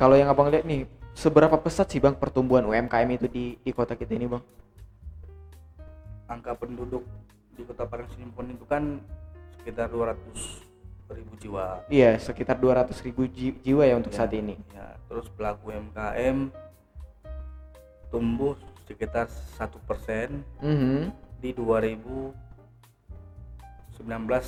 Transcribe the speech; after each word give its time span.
kalau 0.00 0.16
yang 0.16 0.32
abang 0.32 0.48
lihat 0.48 0.64
nih 0.64 0.88
seberapa 1.12 1.52
pesat 1.60 1.84
sih 1.86 2.00
bang 2.00 2.16
pertumbuhan 2.16 2.64
UMKM 2.64 3.10
itu 3.12 3.28
di 3.28 3.44
di 3.60 3.70
kota 3.70 3.92
kita 3.92 4.16
ini 4.16 4.24
bang? 4.26 4.40
Angka 6.24 6.56
penduduk 6.56 7.04
di 7.52 7.62
kota 7.62 7.84
Parangsinipon 7.84 8.48
itu 8.50 8.64
kan 8.64 8.96
sekitar 9.60 9.92
200 9.92 10.16
ribu 11.10 11.34
jiwa. 11.36 11.84
Iya 11.90 12.16
sekitar 12.16 12.56
200 12.56 12.96
ribu 13.02 13.26
ji- 13.26 13.58
jiwa 13.60 13.84
ya 13.84 13.98
untuk 13.98 14.14
Ya, 14.14 14.16
saat 14.16 14.32
ini. 14.32 14.56
ya 14.72 14.96
terus 15.04 15.26
pelaku 15.28 15.68
UMKM 15.68 16.48
tumbuh 18.08 18.54
sekitar 18.86 19.28
satu 19.58 19.76
persen 19.84 20.40
Mhm. 20.62 21.10
di 21.38 21.50
2019 21.52 22.32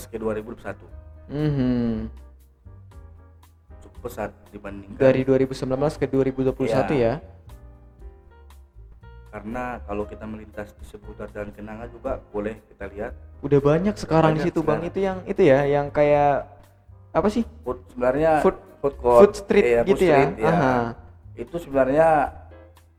ke 0.08 0.16
2021 0.16 0.86
Mhm. 1.28 2.08
cukup 2.08 2.31
pesat 4.02 4.30
dibandingkan 4.50 4.98
dari 4.98 5.22
2019 5.22 5.62
ke 5.96 6.06
2021 6.10 6.98
ya? 6.98 7.22
Karena 9.32 9.80
kalau 9.88 10.04
kita 10.04 10.28
melintas 10.28 10.76
di 10.76 10.84
seputar 10.84 11.32
Jalan 11.32 11.56
Kenanga 11.56 11.88
juga 11.88 12.20
boleh 12.28 12.60
kita 12.68 12.84
lihat. 12.92 13.12
Udah 13.40 13.60
banyak 13.64 13.96
sekarang 13.96 14.36
di 14.36 14.44
Banyak 14.44 14.46
situ 14.52 14.60
bang. 14.60 14.66
sekarang. 14.84 14.90
itu 14.92 14.98
yang 15.00 15.18
itu 15.24 15.42
ya 15.42 15.58
yang 15.64 15.86
kayak 15.88 16.44
apa 17.10 17.28
sih? 17.32 17.44
Food 17.64 17.80
sebenarnya 17.88 18.44
Food- 18.44 18.60
food 18.84 18.94
court. 19.00 19.20
food 19.24 19.34
street 19.38 19.64
iya, 19.64 19.80
gitu 19.86 19.94
food 19.96 20.02
ya? 20.04 20.16
street, 20.18 20.32
iya. 20.36 20.50
Aha. 20.52 20.76
itu 21.32 21.56
sebenarnya 21.56 22.08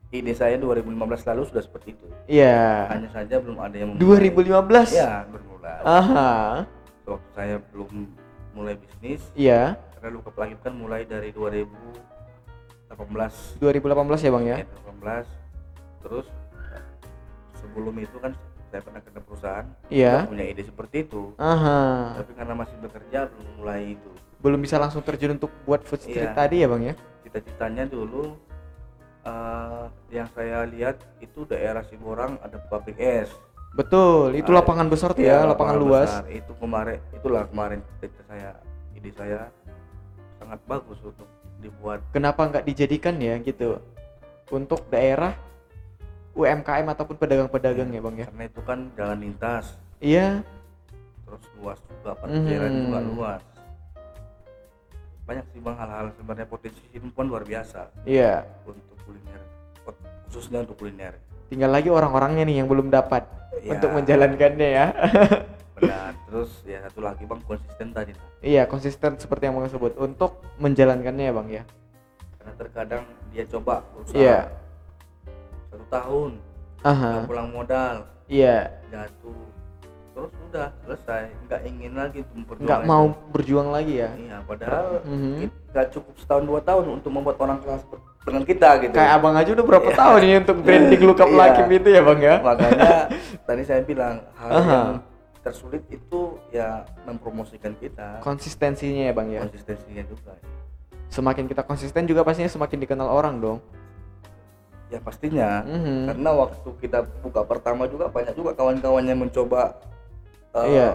ide 0.09 0.33
saya 0.33 0.55
2015 0.57 0.89
lalu 1.29 1.41
sudah 1.45 1.61
seperti 1.61 1.93
itu. 1.93 2.07
Iya. 2.25 2.89
Hanya 2.89 3.09
saja 3.13 3.35
belum 3.37 3.57
ada 3.61 3.75
yang 3.77 3.93
memulai. 3.93 4.33
2015 4.33 4.89
ya 4.89 5.27
bermula 5.29 5.73
aha. 5.85 6.31
Waktu 7.03 7.29
saya 7.35 7.55
belum 7.69 7.91
mulai 8.53 8.73
bisnis 8.73 9.21
iya 9.33 9.77
karena 10.03 10.19
luka 10.19 10.35
pelagip 10.35 10.59
kan 10.59 10.75
mulai 10.75 11.07
dari 11.07 11.31
2018 11.31 12.91
2018 13.63 13.63
ya 14.19 14.31
bang 14.35 14.43
ya? 14.43 14.57
Ya 14.59 14.67
18 14.99 16.03
terus 16.03 16.27
sebelum 17.55 17.95
itu 17.95 18.19
kan 18.19 18.35
saya 18.67 18.83
pernah 18.83 18.99
kerja 18.99 19.21
perusahaan 19.23 19.63
iya. 19.87 20.27
punya 20.27 20.43
ide 20.43 20.67
seperti 20.67 21.07
itu. 21.07 21.31
Aha. 21.39 22.19
Tapi 22.19 22.35
karena 22.35 22.51
masih 22.51 22.75
bekerja 22.83 23.31
belum 23.31 23.63
mulai 23.63 23.95
itu. 23.95 24.11
Belum 24.43 24.59
bisa 24.59 24.75
langsung 24.75 24.99
terjun 25.07 25.39
untuk 25.39 25.55
buat 25.63 25.79
food 25.87 26.03
street 26.03 26.35
Iya. 26.35 26.35
tadi 26.35 26.55
ya 26.59 26.67
bang 26.67 26.83
ya? 26.91 26.93
Cita-citanya 27.23 27.87
dulu 27.87 28.35
eh, 29.23 29.85
yang 30.11 30.27
saya 30.35 30.67
lihat 30.67 30.99
itu 31.23 31.47
daerah 31.47 31.79
Siborang 31.87 32.35
ada 32.43 32.59
pabrik 32.67 32.99
es 32.99 33.31
betul 33.73 34.35
itu 34.37 34.51
Ah, 34.53 34.59
lapangan 34.61 34.85
besar 34.85 35.15
tuh 35.17 35.23
Iya, 35.25 35.47
ya 35.47 35.49
lapangan 35.49 35.77
luas. 35.81 36.05
besar. 36.11 36.29
itu 36.29 36.53
kemarin 36.61 36.99
itulah 37.09 37.47
kemarin 37.49 37.79
cita 37.97 38.21
saya 38.29 38.51
ide 38.93 39.09
saya 39.17 39.49
sangat 40.43 40.59
bagus 40.67 40.99
untuk 40.99 41.27
dibuat. 41.63 42.03
Kenapa 42.11 42.51
nggak 42.51 42.67
dijadikan 42.67 43.15
ya 43.23 43.39
gitu? 43.39 43.79
Untuk 44.51 44.83
daerah 44.91 45.31
UMKM 46.35 46.83
ataupun 46.91 47.15
pedagang-pedagang 47.15 47.87
ya 47.95 48.01
bang 48.03 48.15
ya? 48.19 48.25
karena 48.27 48.43
itu 48.51 48.61
kan 48.67 48.79
jalan 48.99 49.17
lintas. 49.23 49.79
Iya. 50.03 50.43
Terus 51.23 51.43
luas 51.55 51.79
juga 51.87 52.11
parkiran 52.19 52.67
Mhm. 52.69 52.79
juga 52.83 52.99
luas. 52.99 53.41
Banyak 55.23 55.45
sih 55.55 55.61
bang 55.63 55.75
hal-hal 55.79 56.05
sebenarnya 56.19 56.47
potensi 56.51 56.83
pun 57.15 57.25
luar 57.31 57.47
biasa. 57.47 57.87
Iya. 58.03 58.43
Untuk 58.67 58.99
kuliner 59.07 59.39
khususnya 60.27 60.65
untuk 60.65 60.75
kuliner. 60.81 61.15
Tinggal 61.47 61.69
lagi 61.69 61.87
orang-orangnya 61.93 62.43
nih 62.49 62.65
yang 62.65 62.67
belum 62.67 62.89
dapat 62.89 63.23
Ya, 63.61 63.77
untuk 63.77 63.93
menjalankannya 63.93 64.69
ya. 64.73 64.85
Benar 65.77 66.11
terus 66.33 66.49
ya 66.65 66.81
satu 66.83 66.99
lagi 66.99 67.23
bang 67.23 67.41
konsisten 67.45 67.93
tadi 67.93 68.11
Nah. 68.11 68.25
iya 68.41 68.65
konsisten 68.65 69.13
seperti 69.15 69.45
yang 69.45 69.55
bang 69.55 69.69
sebut 69.69 69.93
untuk 69.95 70.41
menjalankannya 70.57 71.29
ya 71.29 71.33
bang 71.35 71.47
ya 71.51 71.63
karena 72.35 72.53
terkadang 72.57 73.03
dia 73.29 73.45
coba 73.45 73.85
berusaha 73.93 74.17
Iya. 74.17 74.39
satu 75.69 75.85
tahun 75.87 76.31
aha 76.81 77.09
nggak 77.13 77.29
pulang 77.29 77.49
modal 77.49 77.95
iya 78.25 78.81
jatuh 78.89 79.45
terus 80.13 80.29
udah 80.43 80.69
selesai 80.79 81.21
nggak 81.45 81.61
ingin 81.63 81.93
lagi 81.93 82.19
memperjuangkan 82.27 82.65
nggak 82.65 82.81
mau 82.83 83.05
berjuang 83.29 83.69
lagi 83.69 83.93
ya 83.95 84.09
iya 84.15 84.37
padahal 84.41 85.05
Mhm. 85.05 85.33
kita 85.45 85.81
cukup 85.93 86.13
setahun 86.17 86.43
dua 86.43 86.59
tahun 86.59 86.85
untuk 86.91 87.09
membuat 87.09 87.37
orang 87.37 87.61
kelas 87.61 87.81
dengan 88.23 88.41
kita 88.41 88.69
gitu 88.81 88.93
kayak 88.93 89.13
abang 89.17 89.35
aja 89.35 89.49
udah 89.51 89.65
berapa 89.67 89.85
Iya. 89.85 89.97
tahun 89.97 90.19
ini 90.23 90.35
untuk 90.41 90.57
branding 90.65 91.03
luka 91.03 91.23
Iya. 91.23 91.31
pelakip 91.31 91.67
itu 91.71 91.89
ya 91.89 92.01
bang 92.01 92.19
ya 92.19 92.35
makanya 92.41 92.91
tadi 93.47 93.61
saya 93.63 93.81
bilang 93.81 94.15
hal 94.33 94.49
Aha. 94.49 94.73
yang 94.73 94.89
tersulit 95.43 95.83
itu 95.91 96.39
ya 96.49 96.87
mempromosikan 97.03 97.75
kita 97.75 98.23
konsistensinya 98.23 99.11
ya 99.11 99.13
bang 99.13 99.27
ya 99.29 99.39
konsistensinya 99.43 100.03
juga 100.07 100.33
semakin 101.11 101.45
kita 101.45 101.61
konsisten 101.61 102.07
juga 102.07 102.23
pastinya 102.23 102.47
semakin 102.47 102.79
dikenal 102.79 103.05
orang 103.05 103.37
dong 103.37 103.59
ya 104.89 104.97
pastinya 104.97 105.61
Mhm. 105.65 106.15
karena 106.15 106.29
waktu 106.31 106.69
kita 106.79 106.99
buka 107.21 107.41
pertama 107.43 107.83
juga 107.85 108.07
banyak 108.07 108.33
juga 108.33 108.55
kawan-kawan 108.55 109.03
yang 109.03 109.19
mencoba 109.19 109.75
uh, 110.53 110.63
Iya. 110.63 110.89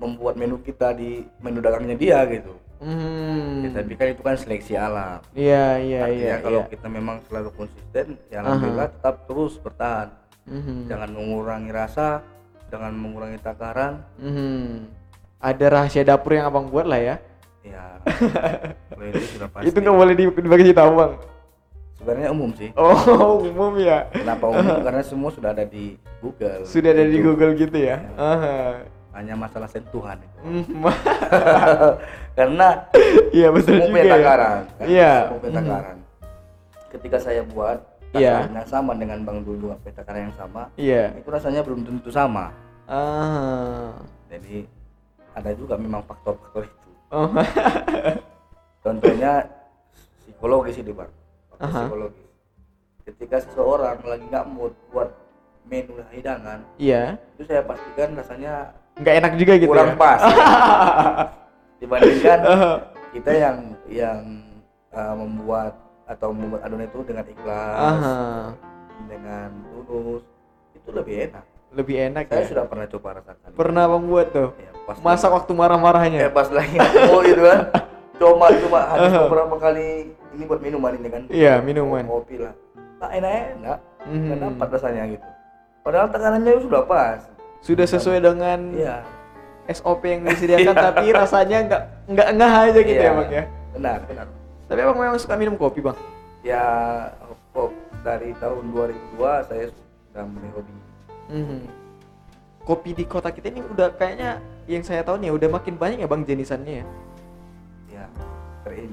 membuat 0.00 0.34
menu 0.34 0.58
kita 0.58 0.92
di 0.92 1.22
menu 1.38 1.60
dagangnya 1.60 1.94
dia 1.94 2.18
gitu 2.26 2.56
Hmm. 2.84 3.64
ya, 3.64 3.80
tapi 3.80 3.96
kan 3.96 4.12
itu 4.12 4.20
kan 4.20 4.36
seleksi 4.36 4.74
alam 4.76 5.22
Iya 5.32 5.78
iya 5.80 5.98
artinya 6.04 6.20
iya. 6.20 6.36
kalau 6.42 6.60
iya. 6.60 6.68
kita 6.68 6.86
memang 6.90 7.16
selalu 7.30 7.48
konsisten 7.54 8.06
ya 8.28 8.42
alhamdulillah 8.42 8.88
tetap 8.90 9.24
terus 9.24 9.56
bertahan 9.56 10.08
Mhm. 10.44 10.90
jangan 10.90 11.08
mengurangi 11.14 11.70
rasa 11.72 12.20
jangan 12.74 12.90
mengurangi 12.92 13.38
takaran 13.38 14.02
Mhm. 14.18 14.90
Ada 15.38 15.66
rahasia 15.70 16.02
dapur 16.02 16.32
yang 16.32 16.48
abang 16.48 16.66
buat 16.66 16.82
lah 16.82 16.98
ya. 16.98 17.16
ya 17.64 17.84
itu 19.04 19.36
sudah 19.36 19.48
pasti 19.48 19.68
Itu 19.68 19.78
nggak 19.78 19.94
boleh 19.94 20.14
di- 20.14 20.34
dibagi 20.34 20.72
tahu 20.72 20.90
bang. 20.94 21.12
sebenarnya 21.94 22.28
umum 22.30 22.50
sih 22.52 22.68
Oh 22.74 23.38
umum 23.46 23.72
ya. 23.78 24.04
kenapa 24.10 24.44
umum 24.46 24.76
karena 24.84 25.00
semua 25.00 25.30
sudah 25.30 25.50
ada 25.50 25.64
di 25.64 25.94
Google 26.18 26.66
Sudah 26.66 26.90
ada 26.90 27.04
di 27.04 27.16
Google 27.18 27.54
gitu 27.54 27.78
ya. 27.78 28.02
Aha. 28.14 28.84
hanya 29.14 29.38
masalah 29.38 29.64
sentuhan 29.66 30.18
itu 30.18 30.38
Mhm. 30.42 30.82
karena 32.34 32.68
Iya 33.30 33.48
betul 33.48 33.78
semua 33.78 33.86
juga 33.88 34.02
ya. 34.02 34.12
takaran 34.12 34.58
kan? 34.74 34.86
Iya. 34.86 35.12
semua 35.22 35.38
punya 35.38 35.52
Mhm. 35.52 35.58
takaran 35.60 35.96
ketika 36.90 37.18
saya 37.18 37.42
buat 37.44 37.78
Iya. 38.14 38.34
takaran 38.40 38.56
yang 38.56 38.70
sama 38.70 38.92
dengan 38.94 39.18
Bang 39.22 39.38
Dulu 39.42 39.66
apa 39.70 39.90
takaran 39.90 40.22
yang 40.30 40.36
sama 40.36 40.62
Iya. 40.74 41.04
itu 41.14 41.28
rasanya 41.28 41.60
belum 41.60 41.80
tentu 41.82 42.08
sama 42.08 42.54
Ah. 42.86 43.90
jadi 44.28 44.68
ada 45.32 45.50
juga 45.52 45.74
memang 45.74 46.04
faktor-faktor 46.04 46.64
itu 46.64 46.90
Oh. 47.10 47.30
contohnya 48.84 49.46
psikologis 50.20 50.78
ini 50.78 50.90
bang 50.90 51.10
Faktor 51.50 51.64
Aha. 51.64 51.78
psikologis 51.84 52.26
ketika 53.04 53.36
seseorang 53.40 53.98
lagi 54.00 54.24
nggak 54.24 54.46
mood 54.48 54.72
buat 54.88 55.10
menu 55.64 55.96
hidangan 56.10 56.60
Iya. 56.76 57.16
itu 57.34 57.42
saya 57.44 57.62
pastikan 57.62 58.14
rasanya 58.14 58.54
Nggak 58.94 59.14
enak 59.18 59.32
juga 59.34 59.52
gitu 59.58 59.70
kurang 59.70 59.90
ya. 59.90 59.98
pas 59.98 60.20
dibandingkan 61.80 62.38
Aha. 62.42 62.72
kita 63.10 63.32
yang 63.32 63.56
yang 63.86 64.18
uh, 64.90 65.14
membuat 65.14 65.72
atau 66.04 66.28
membuat 66.30 66.62
adonan 66.62 66.84
itu 66.84 67.00
dengan 67.02 67.24
ikhlas 67.24 67.76
Aha. 67.76 68.16
dengan 69.06 69.48
tulus 69.84 70.24
itu 70.72 70.90
lebih 70.90 71.28
enak 71.28 71.44
Lebih 71.70 71.96
enak 72.06 72.24
saya 72.28 72.38
ya. 72.38 72.46
sudah 72.46 72.64
pernah 72.64 72.86
coba 72.86 73.08
rasakan 73.18 73.50
Pernah 73.52 73.84
bang 73.84 74.04
buat 74.04 74.26
tuh. 74.30 74.48
ya, 74.54 74.70
pas 74.84 74.96
Masak 74.96 75.10
lagi- 75.24 75.34
waktu 75.34 75.52
marah-marahnya. 75.52 76.18
eh, 76.20 76.30
pas 76.30 76.48
lagi 76.48 76.76
oh 77.08 77.20
gitu 77.20 77.42
kan 77.42 77.60
coba 78.14 78.46
cuma 78.54 78.80
habis 78.86 79.10
beberapa 79.18 79.54
kali 79.58 79.86
ini 80.30 80.42
buat 80.44 80.60
minuman 80.60 80.92
ini 80.94 81.08
kan 81.08 81.22
Iya 81.26 81.58
minuman. 81.58 82.04
kopi 82.04 82.38
lah 82.38 82.54
tak 82.96 83.10
enak 83.12 83.32
enak 83.58 83.78
Mhm. 84.04 84.20
nggak 84.22 84.38
dapat 84.40 84.68
rasanya 84.70 85.02
gitu 85.10 85.28
padahal 85.80 86.08
tekanannya 86.08 86.52
sudah 86.60 86.82
pas 86.84 87.20
Sudah 87.58 87.86
sesuai 87.86 88.20
dengan 88.20 88.60
iya 88.70 89.00
SOP 89.66 90.04
yang 90.04 90.20
disediakan 90.22 90.76
tapi 90.76 91.08
rasanya 91.10 91.58
nggak 91.64 91.82
nggak 92.06 92.28
ngeh 92.30 92.52
aja 92.62 92.80
gitu 92.82 92.92
Iya. 92.94 93.02
ya 93.02 93.12
bang 93.14 93.30
ya. 93.32 93.44
benar 93.72 93.98
benar 94.04 94.26
Tapi 94.64 94.78
abang 94.80 94.96
memang 94.96 95.16
suka 95.16 95.34
minum 95.34 95.54
kopi 95.54 95.80
bang. 95.80 95.96
ya 96.40 96.60
kok 97.50 97.72
dari 98.00 98.36
tahun 98.36 98.68
2002 98.68 99.48
saya 99.48 99.64
sudah 99.72 100.24
mulai 100.26 100.50
hobi 100.52 100.72
Mhm. 101.26 101.60
Kopi 102.60 102.90
di 102.92 103.04
kota 103.04 103.28
kita 103.28 103.48
ini 103.48 103.60
udah 103.62 103.88
kayaknya 103.90 104.40
yang 104.66 104.80
saya 104.80 105.00
tahu 105.00 105.16
nih 105.18 105.28
udah 105.30 105.48
makin 105.50 105.74
banyak 105.74 105.98
ya 105.98 106.06
bang 106.06 106.20
jenisannya 106.22 106.80
ya. 106.80 106.86
ya 107.90 108.04
terin 108.62 108.92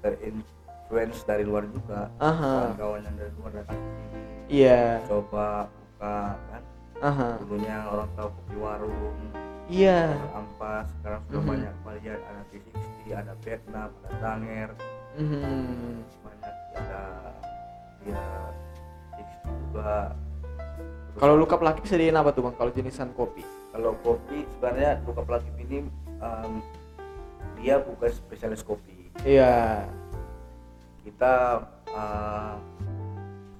terinfluence 0.00 1.22
dari 1.22 1.42
luar 1.42 1.62
juga 1.64 2.10
Aha. 2.18 2.74
kawan-kawan 2.74 3.00
yang 3.02 3.16
dari 3.16 3.32
luar 3.36 3.50
datang 3.52 3.76
ke 3.76 3.90
sini 3.92 4.18
Iya. 4.52 4.82
coba 5.04 5.46
buka 5.66 6.16
kan 6.34 6.62
Aha. 7.00 7.28
dulunya 7.38 7.76
orang 7.84 8.10
tahu 8.14 8.28
kopi 8.32 8.54
warung 8.56 9.14
Iya. 9.64 10.12
ampas 10.30 10.86
sekarang 11.00 11.20
sudah 11.24 11.40
Mhm. 11.40 11.48
banyak 11.48 11.74
varian 11.80 12.20
ada 12.20 12.42
T60 12.48 13.04
ada 13.10 13.32
Vietnam 13.40 13.88
ada 13.96 14.10
Tanger 14.18 14.68
Mhm. 15.16 15.94
banyak 16.20 16.54
ada 16.74 17.02
ya 18.04 18.24
60 19.16 19.48
juga 19.64 20.12
Kalau 21.14 21.38
luka 21.38 21.54
pelaki 21.54 21.80
bisa 21.80 21.94
apa 21.94 22.34
tuh 22.34 22.42
bang? 22.42 22.54
Kalau 22.58 22.70
jenisan 22.70 23.08
kopi? 23.14 23.40
kalau 23.70 23.94
kopi 24.00 24.46
sebenarnya 24.48 25.02
luka 25.02 25.22
pelakip 25.22 25.54
ini 25.58 25.82
em, 26.20 26.52
dia 27.56 27.78
bukan 27.78 28.06
spesialis 28.08 28.62
kopi 28.62 29.10
Iya. 29.22 29.82
kita 31.02 31.64
uh, 31.90 32.54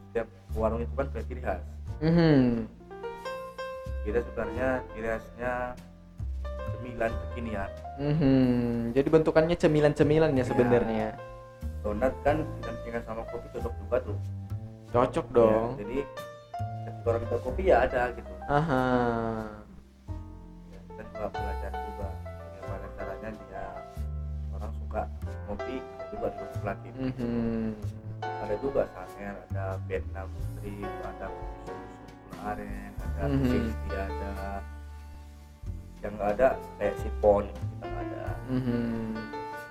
setiap 0.04 0.28
warung 0.54 0.80
itu 0.80 0.92
kan 0.92 1.06
punya 1.08 1.24
ciri 1.24 1.42
khas 1.42 1.62
Mhm. 1.98 2.66
kita 4.02 4.18
sebenarnya 4.22 4.68
ciri 4.90 5.08
khasnya 5.08 5.52
cemilan 6.70 7.12
kekinian 7.12 7.70
Mhm. 7.94 8.90
Jadi 8.93 9.08
bentukannya 9.08 9.56
cemilan-cemilan 9.56 10.31
ya 10.31 10.37
Iya. 10.37 10.44
sebenarnya. 10.46 11.08
donat 11.81 12.14
kan 12.25 12.40
didampingkan 12.58 13.02
sama 13.05 13.22
kopi 13.28 13.44
cocok 13.52 13.75
juga 13.76 13.96
tuh 14.00 14.19
Cocok 14.88 15.26
Ya, 15.26 15.34
dong. 15.37 15.69
jadi 15.76 15.99
ketika 16.81 17.06
orang 17.06 17.20
minta 17.20 17.38
kopi 17.38 17.62
ya 17.66 17.76
ada 17.84 18.02
gitu 18.11 18.32
Aha. 18.49 18.84
ya, 20.70 20.78
kita 20.81 21.02
juga 21.05 21.26
belajar 21.28 21.72
juga 21.76 22.08
bagaimana 22.25 22.87
caranya 22.96 23.28
dia 23.37 23.64
orang 24.50 24.72
suka 24.75 25.02
kopi 25.44 25.76
juga 26.08 26.26
di 26.26 26.37
kopi 26.40 26.56
pelatih 26.58 26.93
Mhm. 26.94 27.69
ada 28.22 28.55
juga 28.58 28.82
sanger 28.88 29.34
ada 29.44 29.64
Vietnam 29.84 30.28
strip 30.40 30.88
ada 31.05 31.26
susu 31.28 31.75
aren 32.40 32.93
ada 32.96 33.22
Mhm. 33.28 33.44
sixty 33.44 33.88
ada 33.93 34.31
yang 36.04 36.12
nggak 36.14 36.30
ada 36.36 36.48
kayak 36.76 36.94
sipon 37.00 37.44
kita 37.48 37.64
nggak 37.82 38.02
ada 38.04 38.22
Mhm. 38.44 39.16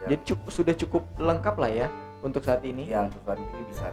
Ya. 0.03 0.07
Jadi 0.09 0.21
cukup, 0.25 0.47
sudah 0.49 0.73
cukup 0.75 1.03
lengkap 1.15 1.55
lah 1.55 1.71
ya 1.71 1.87
untuk 2.19 2.41
saat 2.41 2.59
ini. 2.63 2.89
yang 2.89 3.07
untuk 3.07 3.23
saat 3.23 3.37
ini 3.37 3.61
bisa 3.63 3.87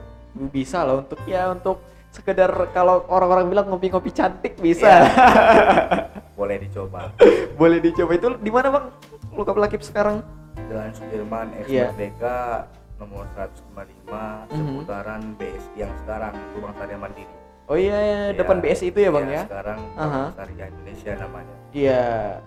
Bisa 0.49 0.79
loh 0.83 0.97
untuk 1.01 1.21
ya 1.23 1.43
untuk 1.49 1.79
sekedar 2.11 2.49
kalau 2.71 3.07
orang-orang 3.07 3.47
bilang 3.47 3.67
ngopi-ngopi 3.67 4.11
cantik 4.11 4.57
bisa. 4.57 4.89
Ya. 4.89 5.03
boleh 6.41 6.57
dicoba 6.59 7.13
Boleh 7.55 7.79
dicoba 7.79 8.13
itu 8.13 8.29
di 8.35 8.49
mana 8.49 8.69
bang? 8.71 8.85
Luka 9.31 9.53
pelakip 9.53 9.85
sekarang? 9.85 10.25
Jalan 10.67 10.91
Sudirman 10.91 11.53
Ex 11.55 11.69
Iya. 11.69 11.93
Merdeka 11.93 12.67
nomor 12.97 13.29
155 13.31 14.49
Mhm. 14.49 14.57
seputaran 14.57 15.21
BSI 15.37 15.71
yang 15.77 15.93
sekarang 15.99 16.35
Rumah 16.57 16.73
Karya 16.75 16.97
Mandiri 16.97 17.35
Oh 17.67 17.79
iya, 17.79 17.99
iya, 18.01 18.21
depan 18.35 18.59
Ya, 18.59 18.63
BSI 18.65 18.87
itu 18.89 18.99
ya 18.99 19.11
bang 19.13 19.27
ya? 19.29 19.43
sekarang 19.45 19.79
Aha. 19.95 20.09
Rumah 20.27 20.35
Karya 20.35 20.65
Indonesia 20.67 21.13
namanya 21.15 21.57
Iya. 21.71 22.39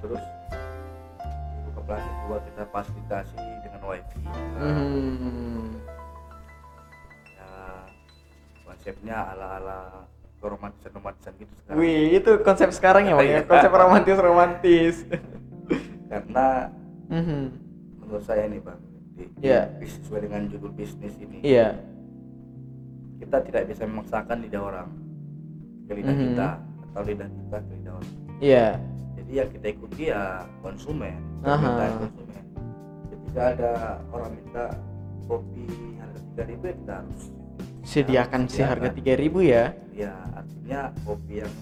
terus 0.00 0.22
buka 1.66 1.80
plastik 1.84 2.14
juga 2.22 2.36
kita 2.42 2.62
fasilitasi 2.66 3.36
dengan 3.62 3.80
wifi 3.82 4.20
Mhm. 4.56 5.60
ya 7.30 7.52
konsepnya 8.62 9.16
ala-ala 9.26 10.04
keromantisan 10.36 10.92
romantisan 10.94 11.32
gitu 11.36 11.52
sekarang 11.54 11.78
Wih, 11.78 12.04
itu 12.14 12.30
konsep 12.40 12.68
sekarang 12.70 13.04
ya 13.04 13.14
bang 13.14 13.20
ya? 13.22 13.32
Iya. 13.34 13.40
Konsep 13.44 13.70
romantis 13.70 14.16
romantis. 14.18 14.94
karena 16.08 16.48
Mhm. 17.06 17.40
menurut 18.00 18.24
saya 18.24 18.44
nih 18.44 18.58
bang 18.58 18.80
di, 19.14 19.24
di- 19.36 19.92
sesuai 20.00 20.20
dengan 20.24 20.42
judul 20.46 20.72
bisnis 20.72 21.14
ini 21.16 21.38
Iya. 21.40 21.76
kita 23.18 23.36
tidak 23.42 23.68
bisa 23.68 23.84
memaksakan 23.84 24.40
lidah 24.40 24.60
orang 24.60 24.88
ke 25.84 25.92
lidah 25.92 26.10
Mhm. 26.10 26.22
kita 26.26 26.48
atau 26.90 27.02
lidah 27.02 27.28
kita 27.28 27.56
ke 27.58 27.70
lidah 27.72 27.92
orang 27.94 28.12
Iya. 28.40 28.66
jadi 29.14 29.32
yang 29.36 29.48
kita 29.50 29.66
ikuti 29.70 30.02
ya 30.08 30.22
konsumen 30.58 31.16
permintaan 31.40 31.92
konsumen 32.00 32.42
ketika 33.06 33.42
ada 33.48 33.72
orang 34.10 34.30
minta 34.34 34.64
kopi 35.24 35.64
harga 35.96 36.18
tiga 36.26 36.44
ribu 36.44 36.64
ya 36.66 36.74
kita 36.74 36.94
harus 36.96 37.22
Sediakan 37.80 38.40
si 38.46 38.60
harga 38.60 38.88
sediakan. 38.88 39.18
3000 39.18 39.40
ya. 39.42 39.64
ya 39.90 40.12
artinya 40.32 40.80
kopi 41.02 41.34
yang 41.40 41.52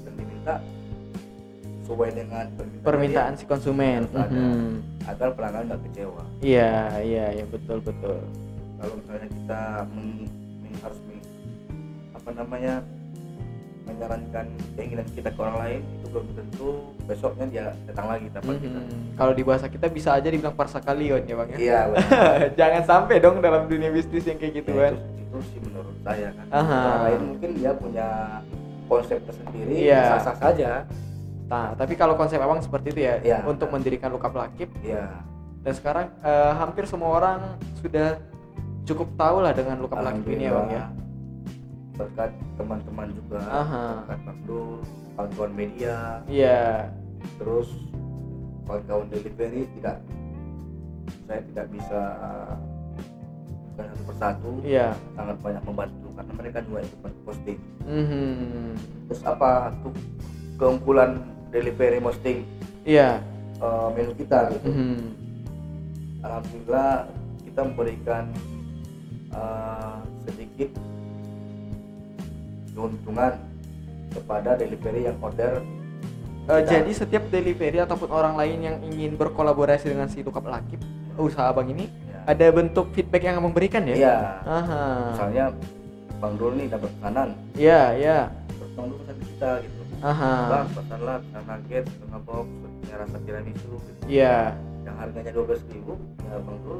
yang 0.00 0.14
diminta 0.14 0.54
sesuai 1.82 2.10
dengan 2.14 2.44
permintaan, 2.52 2.84
Permintaan 2.84 3.32
si 3.34 3.44
konsumen. 3.44 4.00
Ada. 4.08 4.28
Mhm. 4.28 4.70
agar 5.04 5.28
pelanggan 5.32 5.62
nggak 5.66 5.80
kecewa 5.88 6.22
Iya, 6.40 6.72
iya, 7.00 7.26
iya 7.32 7.44
betul 7.48 7.80
betul. 7.80 8.20
kalau 8.76 8.94
misalnya 8.96 9.28
kita 9.28 9.60
meng- 9.90 10.30
meng- 10.62 10.78
harus 10.78 11.00
meng- 11.04 11.26
apa 12.12 12.30
namanya 12.30 12.74
menyarankan 13.88 14.46
keinginan 14.74 15.06
kita 15.08 15.28
ke 15.28 15.38
orang 15.38 15.56
lain 15.58 15.80
itu 15.94 16.06
belum 16.08 16.26
tentu 16.30 16.68
besoknya 17.02 17.46
dia 17.46 17.64
datang 17.84 18.06
lagi 18.08 18.26
tempat 18.28 18.54
kita 18.56 18.78
Mhm. 18.78 19.00
Kalau 19.14 19.32
di 19.32 19.42
bahasa 19.42 19.66
kita 19.66 19.86
bisa 19.88 20.10
aja 20.12 20.28
dibilang 20.28 20.54
parsakalion 20.54 21.22
ya 21.22 21.34
bang 21.34 21.48
ya. 21.50 21.58
iya. 21.58 21.80
Jangan 22.60 22.82
sampai 22.84 23.16
dong 23.18 23.40
dalam 23.40 23.66
dunia 23.66 23.88
bisnis 23.88 24.22
yang 24.22 24.36
kayak 24.36 24.52
gitu 24.56 24.70
Ya, 24.70 24.80
kan. 24.80 24.94
itu, 24.94 25.02
itu 25.18 25.38
sih 25.48 25.58
menurut 25.60 25.96
saya 26.00 26.28
kan 26.30 26.46
Aha. 26.50 26.78
orang 26.78 27.02
lain 27.04 27.20
mungkin 27.26 27.50
dia 27.54 27.70
punya 27.72 28.08
konsep 28.86 29.18
tersendiri 29.22 29.72
Iya. 29.82 30.02
sah 30.14 30.20
sah 30.24 30.36
saja 30.38 30.70
Nah, 31.48 31.72
tapi 31.72 31.96
kalau 31.96 32.12
konsep 32.14 32.36
abang 32.36 32.60
seperti 32.60 32.92
itu 32.92 33.00
ya, 33.02 33.14
Iya. 33.18 33.38
untuk 33.42 33.68
mendirikan 33.68 34.08
luka 34.08 34.28
pelakip 34.28 34.68
ya 34.80 35.08
dan 35.58 35.72
sekarang 35.72 36.06
eh, 36.20 36.52
hampir 36.54 36.84
semua 36.84 37.10
orang 37.10 37.38
sudah 37.74 38.20
cukup 38.84 39.08
tahu 39.14 39.40
lah 39.40 39.52
dengan 39.52 39.76
luka 39.78 39.96
pelakip 39.96 40.24
ini 40.26 40.44
ya 40.44 40.52
bang 40.54 40.68
ya. 40.70 40.84
Berkat 41.98 42.30
teman-teman 42.54 43.10
juga 43.10 43.42
Aha. 43.42 44.06
berkat 44.06 44.36
Dul 44.46 44.78
kawan-kawan 45.18 45.52
media 45.52 46.22
Iya. 46.30 46.94
terus 47.42 47.66
kawan-kawan 48.64 49.10
delivery 49.10 49.66
tidak 49.74 49.98
saya 51.26 51.42
tidak 51.50 51.66
bisa 51.74 52.00
bukan 53.74 53.84
satu 53.90 54.02
persatu 54.06 54.50
Iya. 54.62 54.94
sangat 55.18 55.36
banyak 55.42 55.62
membantu 55.66 56.08
karena 56.14 56.32
mereka 56.38 56.58
juga 56.62 56.78
ikut 56.86 57.14
posting 57.26 57.58
Mhm. 57.82 58.78
terus 59.10 59.22
apa 59.26 59.74
tuh 59.82 59.94
keunggulan 60.54 61.18
delivery 61.50 61.98
posting 61.98 62.46
Iya. 62.86 63.18
eh, 63.58 63.88
menu 63.90 64.14
kita 64.14 64.54
gitu 64.54 64.70
Mhm. 64.70 64.98
alhamdulillah 66.22 67.10
kita 67.42 67.60
memberikan 67.66 68.24
eh, 69.28 69.98
sedikit 70.24 70.70
keuntungan 72.78 73.32
kepada 74.08 74.54
delivery 74.54 75.02
yang 75.04 75.18
order 75.18 75.58
Eh, 76.48 76.64
Kita- 76.64 76.70
jadi 76.72 76.90
setiap 76.94 77.24
delivery 77.28 77.76
ataupun 77.76 78.08
orang 78.08 78.32
lain 78.32 78.58
yang 78.62 78.76
ingin 78.80 79.12
berkolaborasi 79.14 79.92
dengan 79.92 80.08
si 80.08 80.22
luka 80.22 80.40
pelakip 80.40 80.80
usaha 81.14 81.44
abang 81.46 81.68
ini 81.68 81.92
ya, 82.08 82.24
ada 82.24 82.46
bentuk 82.48 82.88
feedback 82.90 83.20
yang 83.22 83.36
abang 83.36 83.52
berikan 83.52 83.84
ya? 83.84 83.92
Iya. 83.92 84.16
Misalnya 85.12 85.44
Bang 86.16 86.34
Dul 86.34 86.56
nih 86.56 86.66
dapat 86.68 86.88
pesanan 86.90 87.28
Iya, 87.52 87.80
iya. 87.94 88.18
terus 88.48 88.70
Bang 88.72 88.86
Dul 88.86 88.96
pesan 88.98 89.16
kita 89.20 89.50
gitu 89.60 89.76
Aha. 89.98 90.32
bang 90.48 90.66
pesanlah 90.72 91.16
pesan 91.20 91.42
nugget 91.44 91.84
setengah 91.84 92.20
box 92.22 92.46
punya 92.48 92.94
rasa 92.96 93.16
tiramisu 93.20 93.72
gitu. 93.76 94.02
Iya. 94.08 94.36
yang 94.80 94.96
harganya 94.96 95.30
dua 95.30 95.44
belas 95.44 95.62
ribu 95.68 95.92
ya 96.22 96.36
Bang 96.40 96.58
Dul 96.64 96.78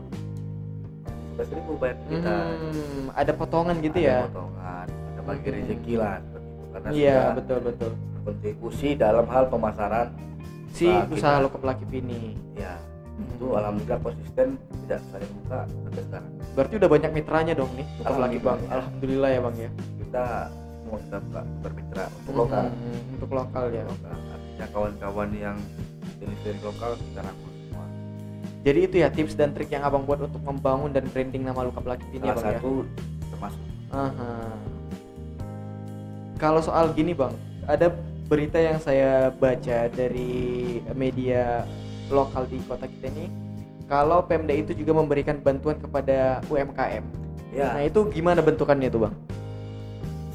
belas 1.34 1.48
ribu 1.52 1.70
bayar 1.76 1.96
kita 2.08 2.34
Hmm, 2.56 3.04
ada 3.12 3.32
potongan 3.32 3.76
gitu 3.78 3.98
Ada 3.98 4.08
ya? 4.08 4.18
potongan 4.24 4.86
ada 4.88 5.07
bagi 5.28 5.48
rezeki 5.52 5.94
lah 5.94 6.16
seperti 6.18 6.48
itu 6.48 6.64
karena 6.68 6.88
Iya, 6.90 7.20
betul 7.34 7.58
betul. 7.62 7.90
kontribusi 8.22 8.88
dalam 8.94 9.26
hal 9.26 9.44
pemasaran 9.46 10.08
Si 10.70 10.84
usaha 10.86 11.36
luka 11.38 11.56
pelakip 11.56 11.88
ini. 11.90 12.36
ya 12.54 12.76
Hmm. 13.10 13.34
itu 13.34 13.46
alhamdulillah 13.50 13.98
konsisten 14.00 14.48
tidak 14.80 15.00
saya 15.04 15.26
buka 15.34 15.58
sampai 15.66 16.02
sekarang 16.02 16.30
Berarti 16.50 16.74
udah 16.76 16.88
banyak 16.88 17.10
mitranya 17.12 17.52
dong 17.52 17.70
nih 17.72 17.86
luka 17.96 18.10
pelakip 18.12 18.40
bang. 18.40 18.58
Alhamdulillah. 18.60 18.74
Alhamdulillah 18.74 19.28
ya 19.28 19.40
bang 19.40 19.56
ya. 19.58 19.70
kita 19.98 20.24
semua 20.78 20.98
kita 20.98 21.18
ber- 21.26 21.50
bermitra 21.60 22.04
untuk 22.14 22.34
lokal 22.36 22.64
Hmm, 22.66 23.00
untuk 23.12 23.30
lokal 23.32 23.64
ya. 23.68 23.82
lokal 23.84 24.14
artinya 24.14 24.66
kawan-kawan 24.70 25.28
yang 25.34 25.56
delivery 26.16 26.58
lokal 26.60 26.90
kita 26.96 27.20
rangkul 27.20 27.50
semua 27.60 27.84
Jadi 28.60 28.78
itu 28.80 28.96
ya 28.96 29.08
tips 29.08 29.34
dan 29.34 29.50
trik 29.50 29.68
yang 29.68 29.82
abang 29.82 30.02
buat 30.02 30.20
untuk 30.20 30.40
membangun 30.40 30.90
dan 30.90 31.04
branding 31.06 31.42
nama 31.42 31.60
luka 31.60 31.80
pelakip 31.80 32.08
ini 32.10 32.22
ya 32.22 32.32
bang 32.32 32.44
ya. 32.44 32.50
satu 32.54 32.72
termasuk 33.28 33.62
Aha. 33.88 34.30
Kalau 36.38 36.62
soal 36.62 36.94
gini 36.94 37.12
bang, 37.12 37.34
ada 37.66 37.90
berita 38.30 38.62
yang 38.62 38.78
saya 38.78 39.34
baca 39.34 39.90
dari 39.90 40.78
media 40.94 41.66
lokal 42.08 42.46
di 42.46 42.62
kota 42.64 42.86
kita 42.86 43.10
ini, 43.10 43.26
kalau 43.90 44.22
Pemda 44.22 44.54
itu 44.54 44.70
juga 44.72 44.94
memberikan 44.94 45.42
bantuan 45.42 45.76
kepada 45.76 46.38
UMKM. 46.46 47.04
ya 47.50 47.74
Nah 47.74 47.82
itu 47.82 48.06
gimana 48.12 48.38
bentukannya 48.38 48.88
tuh 48.88 49.08
bang? 49.08 49.14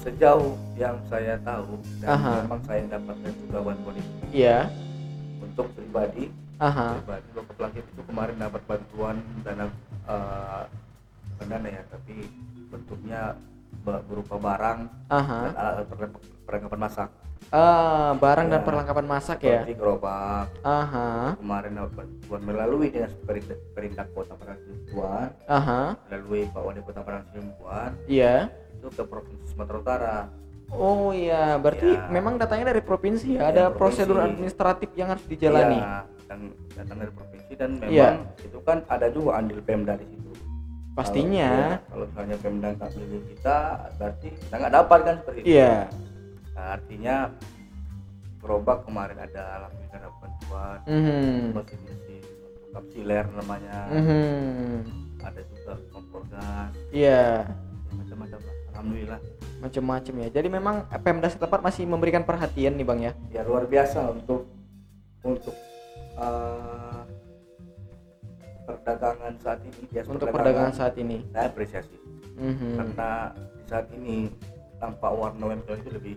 sejauh 0.04 0.60
yang 0.76 1.00
saya 1.08 1.40
tahu 1.48 1.80
dan 2.04 2.12
Aha. 2.12 2.44
memang 2.44 2.60
saya 2.68 2.84
dapatkan 2.92 3.32
juga 3.40 3.64
bantuan 3.64 3.96
itu 3.96 4.12
Iya. 4.36 4.68
untuk 5.40 5.72
pribadi 5.72 6.28
Aha. 6.60 7.00
pribadi 7.00 7.28
lokal 7.32 7.54
pelakip 7.56 7.86
itu 7.88 8.02
kemarin 8.12 8.36
dapat 8.36 8.62
bantuan 8.68 9.16
dana 9.48 9.72
eh, 10.04 10.62
bukan 11.32 11.48
dana 11.48 11.68
ya 11.72 11.82
tapi 11.88 12.16
bentuknya 12.68 13.20
be- 13.32 13.53
berupa 13.82 14.36
barang 14.36 14.80
Aha. 15.08 15.40
dan 15.42 15.54
alat 15.56 15.86
perlengkap- 15.86 16.26
perlengkapan 16.44 16.82
masak 16.82 17.10
Ah, 17.52 18.16
barang 18.16 18.48
dan 18.48 18.60
Ya. 18.60 18.66
perlengkapan 18.66 19.06
masak 19.06 19.38
ya. 19.40 19.62
seperti 19.62 19.76
gerobak 19.76 20.48
Aha. 20.64 21.36
kemarin 21.36 21.72
dapat 21.76 21.92
bantuan 22.00 22.42
melalui 22.42 22.88
dinas 22.88 23.14
perindak, 23.20 23.60
perindak 23.76 24.08
kota 24.12 24.34
Parangtribuan 24.34 25.28
Aha. 25.46 25.82
melalui 26.04 26.48
Pak 26.48 26.62
Wali 26.62 26.82
Kota 26.82 27.02
Parangtribuan 27.02 27.92
Iya. 28.06 28.48
itu 28.74 28.88
ke 28.90 29.04
provinsi 29.04 29.44
Sumatera 29.46 29.78
Utara 29.78 30.18
Oh 30.72 31.14
iya, 31.14 31.54
berarti 31.56 31.86
Ya. 31.86 32.10
memang 32.10 32.34
datangnya 32.36 32.74
dari 32.74 32.82
provinsi 32.82 33.38
ya. 33.38 33.40
Iya, 33.40 33.46
Ada 33.46 33.64
provinsi. 33.68 33.78
prosedur 33.78 34.18
administratif 34.20 34.90
yang 34.96 35.14
harus 35.14 35.22
dijalani. 35.24 35.78
Iya, 35.78 35.98
dan 36.26 36.40
datang 36.74 36.98
dari 36.98 37.12
provinsi 37.14 37.54
dan 37.54 37.70
memang 37.78 37.94
Iya. 37.94 38.10
itu 38.42 38.58
kan 38.64 38.78
ada 38.88 39.06
juga 39.08 39.38
andil 39.38 39.62
Pemda 39.62 39.94
di 39.94 40.08
situ 40.08 40.32
pastinya 40.94 41.50
Kalau, 41.50 41.66
ya, 41.66 41.80
kalau 41.90 42.06
misalnya 42.06 42.38
Pemda 42.38 42.68
nggak 42.72 42.90
melindungi 42.94 43.26
kita, 43.34 43.58
berarti 43.98 44.28
kita 44.32 44.56
nggak 44.56 44.74
dapat 44.74 45.00
kan 45.02 45.16
seperti 45.22 45.40
itu. 45.42 45.48
iya 45.52 45.76
Nah, 46.54 46.68
artinya 46.78 47.16
gerobak 48.38 48.78
kemarin 48.86 49.18
ada 49.18 49.44
alhamdulillah 49.58 49.98
ada 49.98 50.10
bantuan 50.20 50.78
Mhm. 50.86 51.56
mesin 51.56 51.80
mesin 51.82 52.22
untuk 52.22 52.70
kapsiler 52.72 53.26
namanya, 53.34 53.78
Mhm. 53.90 54.74
ada 55.20 55.42
juga 55.48 55.74
kompor 55.90 56.22
gas, 56.30 56.72
iya 56.92 57.48
ya, 57.48 57.96
macam-macam 57.96 58.40
lah. 58.40 58.56
Alhamdulillah. 58.74 59.20
macam-macam 59.64 60.14
ya 60.20 60.28
jadi 60.30 60.48
memang 60.50 60.76
Pemda 61.00 61.30
setempat 61.30 61.64
masih 61.64 61.88
memberikan 61.88 62.22
perhatian 62.22 62.76
nih 62.76 62.84
bang 62.84 63.00
ya 63.00 63.12
Ya 63.32 63.42
luar 63.42 63.64
biasa 63.64 64.12
untuk 64.12 64.44
untuk 65.24 65.56
eh, 66.14 66.73
perdagangan 68.84 69.34
saat 69.40 69.60
ini. 69.64 69.82
bias 69.88 70.06
untuk 70.06 70.28
perdagangan 70.30 70.74
saat 70.76 70.96
ini 71.00 71.18
saya 71.32 71.48
apresiasi 71.48 71.96
Mhm. 72.36 72.70
karena 72.76 73.10
di 73.32 73.64
saat 73.66 73.88
ini 73.94 74.18
tampak 74.78 75.12
warna 75.12 75.44
UMKM 75.48 75.80
itu 75.80 75.92
lebih 75.94 76.16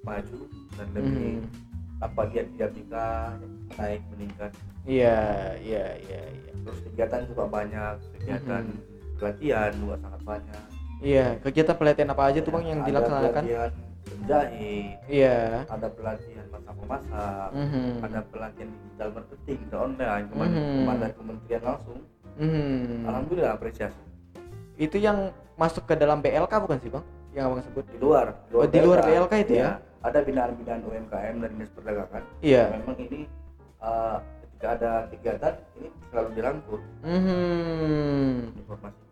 maju 0.00 0.38
dan 0.78 0.86
lebih 0.94 1.30
Mhm. 1.34 1.46
tampak 1.98 2.24
giat 2.30 2.46
dinamika 2.48 3.06
naik 3.74 4.02
meningkat 4.14 4.50
iya 4.86 5.18
iya 5.58 5.86
iya 5.98 6.22
iya 6.22 6.52
terus 6.62 6.78
kegiatan 6.84 7.26
juga 7.26 7.44
banyak 7.48 7.94
kegiatan 8.14 8.62
pelatihan 9.16 9.70
juga 9.74 9.94
sangat 9.98 10.22
banyak 10.22 10.62
iya 11.00 11.26
kegiatan 11.40 11.74
pelatihan 11.74 12.08
apa 12.12 12.22
aja 12.30 12.38
tuh 12.38 12.52
bang 12.52 12.64
yang 12.68 12.80
Ada 12.80 12.88
dilaksanakan 12.88 13.42
pelatihan 13.42 13.70
penjahit 14.14 14.96
iya 15.06 15.66
ada 15.66 15.88
pelatihan 15.90 16.46
masak 16.48 16.74
memasak 16.78 17.48
Mhm. 17.52 17.84
ada 18.00 18.18
pelatihan 18.30 18.68
digital 18.70 19.08
marketing 19.12 19.60
dan 19.66 19.78
online 19.80 20.26
kemarin 20.30 20.52
Mhm. 20.52 20.76
kemarin 20.78 21.00
dari 21.00 21.14
kementerian 21.14 21.62
langsung 21.62 21.98
Mhm. 22.34 23.02
alhamdulillah 23.04 23.52
apresiasi 23.52 24.02
itu 24.76 24.96
yang 24.98 25.18
masuk 25.54 25.86
ke 25.86 25.94
dalam 25.94 26.18
BLK 26.18 26.52
bukan 26.58 26.78
sih 26.78 26.90
bang 26.90 27.04
yang 27.34 27.44
abang 27.50 27.62
sebut 27.62 27.84
di 27.86 27.98
luar 27.98 28.26
Oh, 28.50 28.66
di 28.66 28.78
luar 28.78 29.02
BLK 29.02 29.32
itu 29.42 29.54
ya? 29.58 29.78
ada 30.04 30.18
binaan-binaan 30.20 30.82
UMKM 30.82 31.34
dan 31.40 31.50
dinas 31.50 31.70
perdagangan 31.72 32.22
iya 32.40 32.70
memang 32.70 32.96
ini 32.98 33.20
uh, 33.80 34.18
ketika 34.44 34.66
ada 34.72 34.92
kegiatan 35.10 35.54
ini 35.74 35.88
selalu 36.08 36.28
dirangkul 36.32 36.80
Mhm. 37.02 38.54
informasikan 38.56 39.03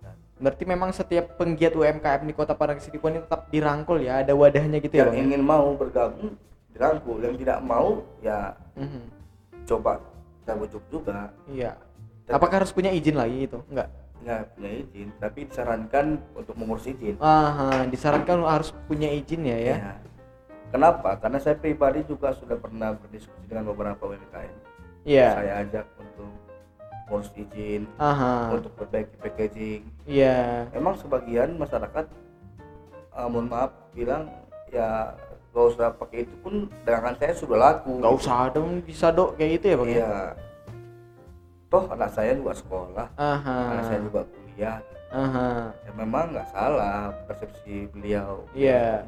berarti 0.43 0.65
memang 0.67 0.91
setiap 0.91 1.39
penggiat 1.39 1.71
UMKM 1.73 2.27
di 2.27 2.35
Kota 2.35 2.59
Padang 2.59 2.83
Sidikuan 2.83 3.15
ini 3.15 3.23
tetap 3.23 3.47
dirangkul 3.47 4.03
ya 4.03 4.27
ada 4.27 4.35
wadahnya 4.35 4.83
gitu 4.83 4.99
ya 4.99 5.07
yang 5.07 5.15
bang 5.15 5.23
ingin 5.31 5.43
mau 5.47 5.71
bergabung 5.79 6.35
dirangkul. 6.73 7.23
Yang 7.23 7.35
tidak 7.47 7.59
mau 7.63 8.03
ya 8.19 8.57
Mhm. 8.75 9.03
coba 9.63 10.01
kita 10.43 10.53
bujuk 10.59 10.83
juga. 10.91 11.31
Iya. 11.47 11.79
Apakah 12.27 12.65
harus 12.65 12.75
punya 12.75 12.91
izin 12.91 13.15
lagi 13.15 13.47
itu 13.47 13.63
enggak? 13.71 13.89
Nggak 14.23 14.41
punya 14.57 14.71
izin 14.83 15.09
tapi 15.21 15.39
disarankan 15.47 16.07
untuk 16.35 16.55
mengurus 16.59 16.91
izin. 16.91 17.15
Aha, 17.23 17.87
disarankan 17.87 18.43
harus 18.43 18.75
punya 18.91 19.07
izin 19.07 19.47
ya 19.47 19.59
ya. 19.59 19.77
Ya. 19.79 19.95
kenapa? 20.73 21.21
Karena 21.21 21.37
saya 21.37 21.53
pribadi 21.55 22.01
juga 22.09 22.33
sudah 22.33 22.57
pernah 22.57 22.97
berdiskusi 22.97 23.45
dengan 23.45 23.69
beberapa 23.69 24.09
UMKM 24.09 24.57
Iya. 25.05 25.29
saya 25.37 25.53
ajak 25.69 25.85
untuk 26.01 26.33
mengurus 27.05 27.31
izin 27.35 27.85
Aha. 27.97 28.53
untuk 28.53 28.73
perbaiki 28.75 29.15
packaging 29.19 29.83
Iya. 30.05 30.67
memang 30.71 30.97
sebagian 30.97 31.55
masyarakat 31.55 32.07
eh, 33.13 33.27
mohon 33.27 33.47
maaf 33.47 33.71
bilang 33.93 34.31
ya 34.69 35.13
gak 35.53 35.67
usah 35.69 35.93
pakai 35.93 36.25
itu 36.25 36.35
pun 36.41 36.55
dagangan 36.83 37.13
saya 37.15 37.33
sudah 37.35 37.59
laku 37.61 38.01
Enggak 38.01 38.15
usah 38.17 38.49
dong 38.51 38.81
bisa 38.81 39.13
dok 39.13 39.37
kayak 39.37 39.61
gitu 39.61 39.67
ya 39.67 39.77
bang. 39.77 39.89
ya? 39.89 39.95
iya 39.95 40.13
toh 41.69 41.85
anak 41.89 42.11
saya 42.11 42.33
juga 42.33 42.53
sekolah 42.53 43.07
Aha. 43.15 43.57
anak 43.71 43.85
saya 43.87 44.01
juga 44.01 44.21
kuliah 44.27 44.79
Aha. 45.11 45.49
ya 45.79 45.91
memang 45.93 46.33
nggak 46.33 46.49
salah 46.49 47.13
persepsi 47.27 47.89
beliau 47.89 48.49
Iya. 48.53 49.05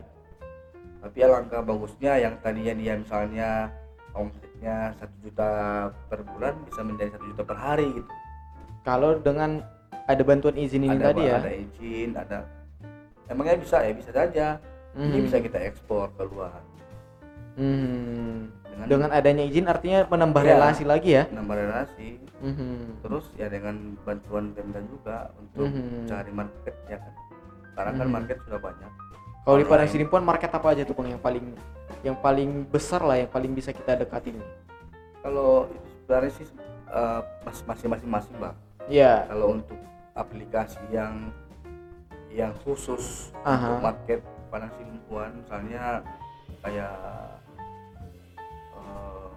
tapi 1.01 1.19
alangkah 1.21 1.61
bagusnya 1.61 2.13
yang 2.19 2.35
tadinya 2.39 2.73
dia 2.73 2.95
misalnya 2.95 3.51
omsetnya 4.65 4.97
satu 4.97 5.15
juta 5.21 5.49
per 6.09 6.21
bulan 6.25 6.55
bisa 6.65 6.81
menjadi 6.81 7.11
satu 7.13 7.25
juta 7.29 7.43
per 7.45 7.59
hari 7.61 7.89
gitu 7.93 8.11
Kalau 8.85 9.17
dengan 9.17 9.61
ada 10.05 10.23
bantuan 10.25 10.57
izin 10.57 10.85
ini 10.85 10.97
ada 10.97 11.13
tadi 11.13 11.23
ya. 11.25 11.37
ada 11.41 11.53
izin 11.53 12.11
ada 12.17 12.39
emangnya 13.29 13.61
bisa 13.61 13.77
ya 13.81 13.93
bisa 13.93 14.11
saja 14.13 14.47
ini 14.97 15.21
Mhm. 15.21 15.25
bisa 15.29 15.37
kita 15.41 15.59
ekspor 15.61 16.13
keluar 16.17 16.61
Mhm. 17.57 18.53
dengan, 18.65 18.87
Dengan 18.89 19.11
adanya 19.13 19.45
izin 19.47 19.65
artinya 19.65 20.05
menambah 20.05 20.43
Iya. 20.43 20.51
relasi 20.57 20.83
lagi 20.85 21.11
ya. 21.13 21.25
menambah 21.31 21.57
relasi 21.57 22.09
Mhm. 22.41 23.01
terus 23.01 23.25
ya 23.37 23.47
dengan 23.49 23.97
bantuan 24.03 24.53
Pemda 24.53 24.81
juga 24.83 25.29
untuk 25.39 25.69
Mhm. 25.69 26.09
cari 26.09 26.33
market 26.33 26.75
ya 26.89 26.99
kan 26.99 27.13
karena 27.75 27.93
kan 27.95 28.07
Mhm. 28.09 28.15
market 28.17 28.37
sudah 28.45 28.61
banyak 28.61 28.93
Kalau 29.45 29.57
di 29.61 29.67
Padang. 29.69 29.85
Sidimpuan 29.87 30.25
market 30.25 30.49
apa 30.49 30.73
aja 30.73 30.83
tuh 30.83 30.97
bang 30.97 31.15
yang 31.15 31.23
paling 31.23 31.45
yang 32.01 32.17
paling 32.17 32.65
besar 32.65 33.01
lah 33.01 33.17
yang 33.17 33.29
paling 33.29 33.53
bisa 33.53 33.71
kita 33.71 33.97
dekatin? 33.97 34.41
kalau 35.21 35.65
itu 35.73 35.89
sebenarnya 36.05 36.33
sih 36.37 36.47
eh, 36.87 37.21
mas- 37.45 37.65
masih 37.65 37.89
masing-masing 37.89 38.37
bang 38.37 38.57
Iya. 38.85 39.25
kalau 39.25 39.57
untuk 39.57 39.81
aplikasi 40.13 40.77
yang 40.93 41.33
yang 42.29 42.53
khusus 42.61 43.33
Aha. 43.41 43.57
untuk 43.57 43.81
market 43.81 44.21
Padang 44.53 44.69
Sidimpuan 44.77 45.33
misalnya 45.41 46.05
kayak 46.61 46.93
eh, 48.77 49.33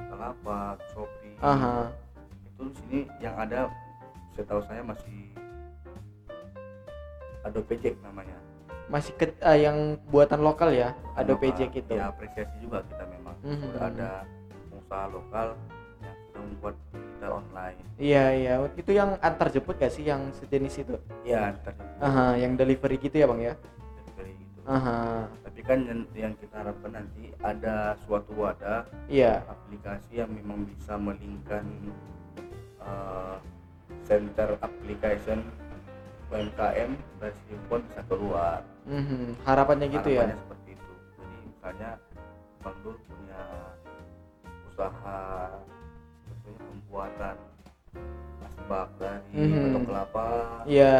Bukalapak, 0.00 0.80
Shopee 0.88 1.36
Aha. 1.44 1.92
itu 2.48 2.62
di 2.64 2.74
sini 2.80 2.98
yang 3.20 3.36
ada 3.36 3.68
setahu 4.32 4.64
saya 4.64 4.80
masih 4.80 5.28
Adobe 7.44 7.76
Jack 7.76 8.00
namanya 8.00 8.40
Masih 8.88 9.12
ke 9.14 9.36
eh, 9.36 9.58
yang 9.62 9.76
buatan 10.08 10.40
lokal 10.40 10.72
ya, 10.72 10.96
Adobe 11.12 11.52
Lokal. 11.52 11.58
Jack 11.60 11.72
itu. 11.76 11.92
ya 11.92 12.08
apresiasi 12.08 12.56
juga 12.58 12.80
kita 12.82 13.04
memang 13.06 13.36
Mhm. 13.44 13.60
sudah 13.62 13.82
ada 13.84 14.10
pengusaha 14.64 15.06
lokal 15.08 15.46
yang 16.00 16.16
sudah 16.24 16.40
membuat 16.40 16.74
digital 16.90 17.32
online 17.36 17.78
Iya 17.98 18.24
iya, 18.32 18.52
itu 18.72 18.90
yang 18.90 19.10
antar 19.20 19.48
jemput 19.48 19.76
gak 19.76 19.90
sih 19.90 20.02
yang 20.02 20.32
sejenis 20.32 20.74
itu? 20.78 20.94
ya 21.20 21.52
ntar 21.52 21.74
Aha, 22.00 22.34
yang 22.34 22.54
delivery 22.54 22.96
gitu 22.96 23.12
ya 23.14 23.26
bang 23.26 23.40
ya? 23.42 23.54
delivery 23.98 24.32
gitu 24.32 24.58
Aha, 24.64 25.26
tapi 25.42 25.60
kan 25.60 25.78
yang, 25.84 26.00
yang 26.14 26.32
kita 26.34 26.54
harapkan 26.56 26.90
nanti 26.94 27.24
ada 27.38 27.76
suatu 28.00 28.32
wadah 28.32 28.88
iya. 29.06 29.44
aplikasi 29.44 30.16
yang 30.16 30.30
memang 30.30 30.64
bisa 30.64 30.96
melingkan 30.96 31.64
uh, 32.80 33.36
center 34.02 34.56
application 34.58 35.44
UMKM 36.28 36.90
dari 37.18 37.38
Simpon 37.46 37.80
bisa 37.88 38.02
keluar 38.04 38.60
Mhm, 38.84 39.36
Harapannya 39.44 39.86
gitu 39.88 40.08
ya? 40.08 40.24
Harapannya 40.24 40.38
seperti 40.40 40.68
itu 40.72 40.92
jadi 41.14 41.36
misalnya 41.44 41.90
Bang 42.58 42.76
Dul 42.82 42.96
punya 43.02 43.42
usaha 44.66 45.22
contohnya 46.24 46.60
pembuatan 46.62 47.36
asbak 48.42 48.88
dari 48.96 49.32
Mhm. 49.34 49.56
batok 49.58 49.82
kelapa 49.84 50.26
Iya, 50.64 50.98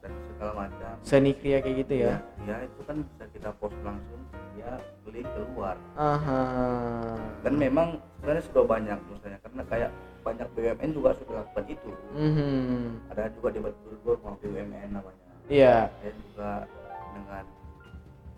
dan 0.00 0.12
segala 0.28 0.52
macam 0.58 0.92
seni 1.02 1.32
kria 1.32 1.58
kayak 1.60 1.76
gitu 1.82 1.94
ya? 1.96 2.14
ya 2.44 2.56
itu 2.62 2.80
kan 2.84 2.96
bisa 3.02 3.24
kita 3.32 3.50
post 3.56 3.76
langsung 3.82 4.20
dia 4.54 4.70
beli 5.02 5.22
keluar 5.24 5.76
Aha. 5.94 6.42
dan 7.40 7.54
memang 7.54 7.88
sebenarnya 8.16 8.44
sudah 8.44 8.64
banyak 8.64 8.98
misalnya 9.06 9.38
karena 9.40 9.62
kayak 9.66 9.90
banyak 10.36 10.52
BUMN 10.52 10.90
juga 10.92 11.16
sudah 11.16 11.34
lakukan 11.40 11.64
itu. 11.72 11.90
Mhm, 12.12 13.08
ada 13.08 13.32
juga 13.32 13.48
di 13.56 13.60
Batubur 13.64 14.20
mau 14.20 14.36
BUMN 14.36 14.88
namanya. 14.92 15.24
Iya, 15.48 15.88
saya 15.88 16.12
juga 16.12 16.50
dengan 17.16 17.44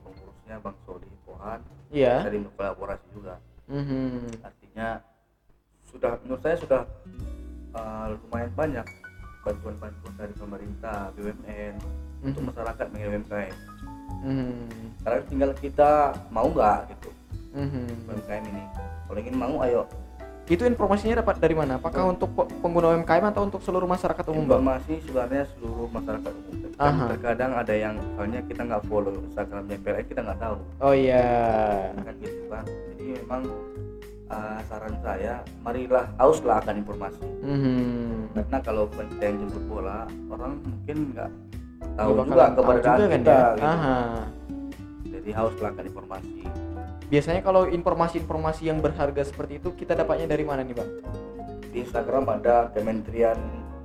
pengurusnya 0.06 0.56
Bang 0.62 0.78
Sodi 0.86 1.10
Pohan. 1.26 1.60
Iya. 1.90 2.22
dari 2.22 2.38
berkolaborasi 2.46 3.06
juga. 3.10 3.34
Mhm, 3.66 4.46
artinya 4.46 5.02
sudah 5.90 6.20
menurut 6.22 6.42
saya 6.46 6.56
sudah 6.62 6.82
uh, 7.74 8.14
lumayan 8.14 8.52
banyak 8.54 8.86
bantuan-bantuan 9.42 10.14
dari 10.14 10.34
pemerintah 10.38 11.10
BUMN 11.18 11.74
untuk 12.22 12.42
mhm, 12.46 12.48
masyarakat 12.52 12.86
mengenai 12.92 13.10
UMKM 13.16 13.56
mhm, 14.18 14.66
karena 15.06 15.20
tinggal 15.26 15.50
kita 15.58 15.90
mau 16.30 16.46
nggak 16.46 16.94
gitu. 16.94 17.10
Mhm. 17.56 18.06
UMKM 18.06 18.44
ini. 18.46 18.64
Kalau 19.08 19.18
ingin 19.18 19.36
mau 19.40 19.56
ayo 19.64 19.88
Itu 20.48 20.64
informasinya 20.64 21.20
dapat 21.20 21.36
dari 21.36 21.52
mana? 21.52 21.76
Apakah 21.76 22.08
untuk 22.08 22.32
pe- 22.32 22.48
pengguna 22.58 22.96
UMKM 22.96 23.24
atau 23.28 23.44
untuk 23.44 23.60
seluruh 23.60 23.84
masyarakat 23.84 24.24
umum 24.26 24.48
informasi 24.48 24.96
sebenarnya 25.04 25.44
seluruh 25.52 25.88
masyarakat 25.88 26.32
umum 26.32 26.54
Tapi 26.72 26.88
Aha. 26.94 27.06
terkadang 27.10 27.52
ada 27.52 27.74
yang 27.74 27.94
soalnya 28.14 28.40
kita 28.42 28.62
nggak 28.64 28.82
follow 28.86 29.12
Instagramnya 29.12 29.76
PLN 29.78 30.04
kita 30.06 30.20
nggak 30.22 30.40
tahu 30.40 30.56
Oh 30.80 30.94
iya. 30.94 31.26
kan 31.92 32.14
gitu 32.16 32.42
kan 32.46 32.64
jadi 32.64 33.04
memang 33.18 33.42
uh, 34.26 34.58
saran 34.64 34.94
saya 35.02 35.34
marilah 35.60 36.04
hauslah 36.16 36.56
akan 36.58 36.74
informasi 36.78 37.24
Mhm. 37.38 38.32
karena 38.32 38.58
kalau 38.62 38.84
kita 38.88 39.20
yang 39.22 39.36
jemput 39.38 39.64
bola 39.66 39.98
orang 40.28 40.52
mungkin 40.60 40.96
nggak 41.12 41.30
tahu 41.94 42.10
juga 42.24 42.44
keberadaan 42.52 42.96
juga 42.96 43.06
kan 43.06 43.18
kita 43.18 43.28
ya? 43.28 43.42
gitu. 43.50 43.66
Aha. 43.66 43.98
jadi 45.04 45.30
hauslah 45.34 45.68
akan 45.68 45.84
informasi 45.84 46.40
Biasanya 47.08 47.40
kalau 47.40 47.64
informasi-informasi 47.64 48.68
yang 48.68 48.78
berharga 48.78 49.24
seperti 49.24 49.56
itu 49.56 49.72
kita 49.72 49.96
dapatnya 49.96 50.28
dari 50.28 50.44
mana 50.44 50.60
nih 50.60 50.76
bang? 50.76 50.90
di 51.68 51.84
Instagram 51.84 52.24
ada 52.26 52.72
Kementerian 52.72 53.36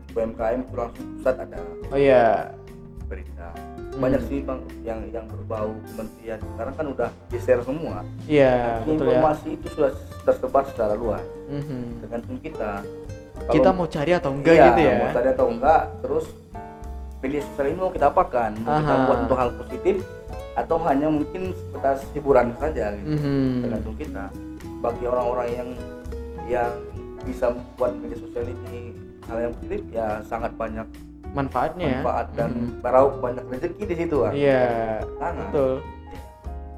UMKM 0.09 0.63
itu 0.63 0.73
langsung 0.73 1.05
pusat 1.13 1.35
ada 1.37 1.59
oh 1.91 1.99
iya. 1.99 2.47
berita. 3.05 3.51
Hmm. 3.91 3.99
banyak 4.01 4.21
sih 4.25 4.39
bang 4.41 4.57
yang 4.81 4.99
yang 5.11 5.25
berbau 5.27 5.75
kementerian. 5.85 6.39
Sekarang 6.41 6.73
kan 6.73 6.85
udah 6.87 7.09
di 7.27 7.37
share 7.37 7.59
semua. 7.61 8.01
Iya 8.25 8.79
Artinya 8.79 8.87
betul 8.89 9.05
ya. 9.05 9.11
informasi 9.13 9.47
itu 9.53 9.67
sudah 9.69 9.91
tersebar 10.23 10.63
secara 10.65 10.93
luas 10.95 11.21
Mhm. 11.45 12.01
tergantung 12.01 12.37
kita 12.39 12.71
kita. 13.43 13.59
Kalau- 13.61 13.75
mau 13.75 13.85
cari 13.85 14.11
atau 14.13 14.31
enggak 14.31 14.55
iya, 14.55 14.65
gitu 14.65 14.81
ya? 14.81 14.95
mau 14.95 15.09
tadi 15.11 15.27
atau 15.29 15.45
enggak 15.45 15.81
terus 15.99 16.25
media 17.19 17.41
sosial 17.43 17.65
ini 17.67 17.77
mau 17.77 17.91
kita 17.91 18.07
apakan 18.09 18.51
mau 18.57 18.79
kita 18.79 18.93
buat 19.05 19.19
untuk 19.21 19.37
hal 19.37 19.49
positif 19.59 19.95
atau 20.53 20.77
hanya 20.83 21.07
mungkin 21.07 21.51
sebatas 21.51 22.05
hiburan 22.13 22.53
saja 22.57 22.93
gitu. 22.93 23.09
Mhm. 23.11 23.61
tergantung 23.63 23.95
kita. 23.97 24.25
Bagi 24.79 25.03
orang-orang 25.05 25.49
yang 25.49 25.69
yang 26.43 26.71
bisa 27.23 27.49
membuat 27.49 27.95
media 27.97 28.19
sosial 28.19 28.45
ini 28.45 28.91
hal 29.23 29.37
yang 29.39 29.53
positif 29.55 29.81
ya 29.89 30.19
sangat 30.27 30.51
banyak 30.53 30.83
manfaatnya 31.31 32.03
manfaat 32.03 32.27
dan 32.35 32.49
Mhm. 32.51 32.83
meraup 32.83 33.13
banyak 33.17 33.43
rezeki 33.47 33.83
di 33.87 33.95
situ 33.97 34.15
kan 34.21 34.33
iya 34.35 34.99
betul. 35.17 35.79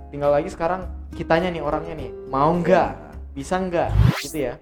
Tinggal 0.08 0.32
lagi 0.32 0.48
sekarang 0.48 0.86
kitanya 1.12 1.50
nih 1.50 1.60
orangnya 1.60 1.96
nih. 1.98 2.12
Mau 2.30 2.54
nggak? 2.56 2.90
Iya. 2.94 3.34
bisa 3.34 3.60
nggak? 3.60 3.90
Gitu 4.22 4.38
ya 4.48 4.54